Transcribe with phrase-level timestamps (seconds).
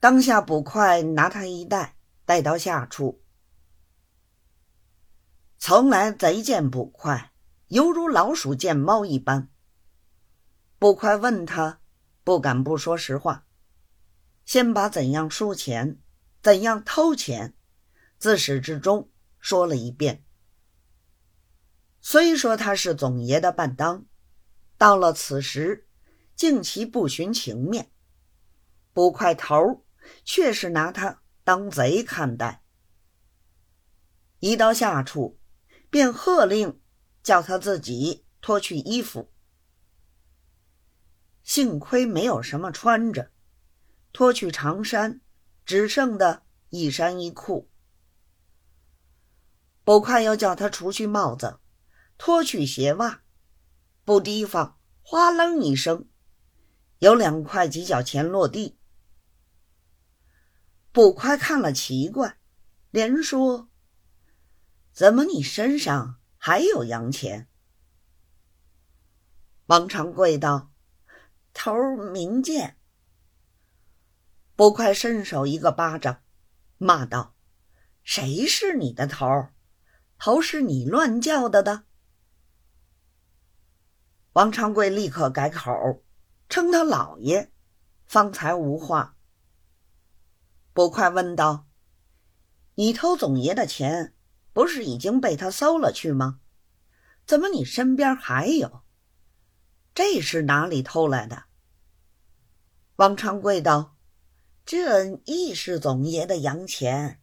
[0.00, 3.20] 当下捕快拿他一带，带到下处。
[5.58, 7.32] 从来贼见捕快，
[7.66, 9.50] 犹如老鼠见猫一般。
[10.78, 11.80] 捕快问他，
[12.22, 13.46] 不敢不说实话，
[14.44, 16.00] 先把怎样输钱，
[16.40, 17.56] 怎样偷钱，
[18.18, 19.10] 自始至终
[19.40, 20.24] 说了一遍。
[22.00, 24.06] 虽说他是总爷的伴当，
[24.76, 25.88] 到了此时，
[26.36, 27.90] 竟其不寻情面，
[28.92, 29.84] 捕快头
[30.24, 32.62] 却是拿他当贼看待。
[34.40, 35.38] 一到下处，
[35.90, 36.80] 便喝令
[37.22, 39.32] 叫他自己脱去衣服。
[41.42, 43.30] 幸亏没有什么穿着，
[44.12, 45.20] 脱去长衫，
[45.64, 47.70] 只剩的一衫一裤。
[49.84, 51.58] 捕快又叫他除去帽子。
[52.18, 53.22] 脱去鞋袜，
[54.04, 56.08] 不提防，哗楞一声，
[56.98, 58.77] 有两块几角钱落地。
[60.98, 62.38] 捕快看了奇怪，
[62.90, 63.68] 连说
[64.92, 67.46] ：“怎么你身上还有洋钱？”
[69.66, 70.72] 王长贵道
[71.54, 71.72] ：“头
[72.12, 72.76] 明鉴。”
[74.56, 76.20] 捕快伸手一个巴掌，
[76.78, 77.36] 骂道
[78.02, 79.50] ：“谁是你的头？
[80.18, 81.84] 头是你乱叫的的。”
[84.34, 86.02] 王长贵立刻改口，
[86.48, 87.52] 称他老爷，
[88.08, 89.14] 方才无话。
[90.78, 91.66] 捕快问道
[92.78, 94.14] ：“你偷总爷的钱，
[94.52, 96.38] 不是已经被他搜了去吗？
[97.26, 98.84] 怎么你身边还有？
[99.92, 101.46] 这是哪里偷来的？”
[102.94, 103.96] 王长贵道
[104.64, 107.20] ：“这亦是总爷的洋钱。”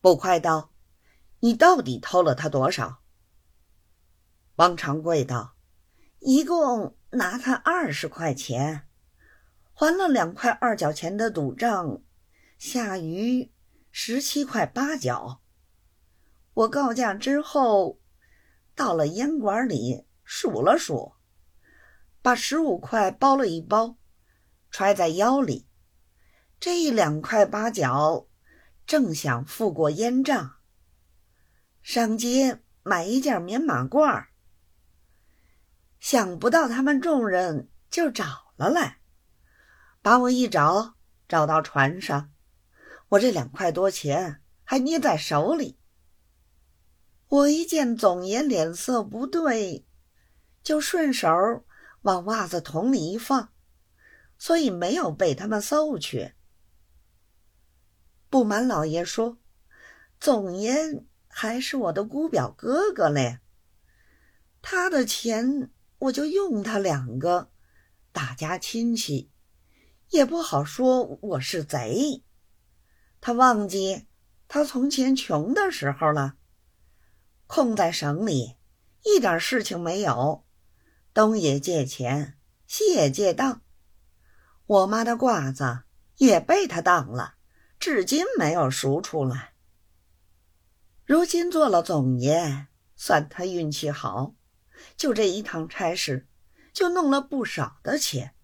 [0.00, 0.70] 捕快道
[1.42, 3.02] ：“你到底偷了他多少？”
[4.54, 5.56] 王长贵道。
[6.20, 8.86] 一共拿他二十块钱，
[9.72, 12.03] 还了两块二角钱的赌账，
[12.66, 13.52] 下鱼
[13.92, 15.42] 十七块八角。
[16.54, 18.00] 我告假之后，
[18.74, 21.12] 到了烟馆里数了数，
[22.22, 23.98] 把十五块包了一包，
[24.70, 25.68] 揣在腰里。
[26.58, 28.28] 这一两块八角，
[28.86, 30.56] 正想付过烟账，
[31.82, 34.28] 上街买一件棉马褂。
[36.00, 39.00] 想不到他们众人就找了来，
[40.00, 40.94] 把我一找，
[41.28, 42.30] 找到船上，
[43.14, 45.78] 我这两块多钱还捏在手里。
[47.28, 49.86] 我一见总爷脸色不对，
[50.62, 51.28] 就顺手
[52.02, 53.50] 往袜子桶里一放，
[54.38, 56.34] 所以没有被他们搜去。
[58.28, 59.38] 不瞒老爷说，
[60.18, 63.40] 总爷还是我的姑表哥哥嘞，
[64.60, 65.70] 他的钱。
[65.98, 67.50] 我就用他两个，
[68.12, 69.30] 大家亲戚，
[70.10, 72.22] 也不好说我是贼。
[73.26, 74.04] 他忘记
[74.48, 76.34] 他从前穷的时候了，
[77.46, 78.56] 空在省里，
[79.02, 80.44] 一点事情没有，
[81.14, 82.36] 东也借钱，
[82.66, 83.62] 西也借当。
[84.66, 85.84] 我妈的褂子
[86.18, 87.36] 也被他当了，
[87.78, 89.54] 至今没有赎出来。
[91.06, 94.34] 如今做了总爷，算他运气好。
[94.98, 96.28] 就这一趟差事，
[96.74, 98.34] 就弄了不少的钱。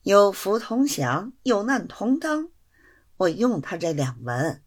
[0.00, 2.48] 有福同享，有难同当。
[3.20, 4.62] 我用他这两文，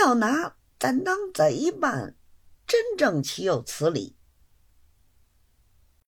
[0.00, 2.16] 要拿咱当贼办，
[2.66, 4.16] 真正岂有此理？